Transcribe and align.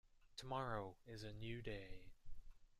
Tomorrow 0.35 0.95
is 1.05 1.21
a 1.21 1.31
new 1.31 1.61
day. 1.61 2.09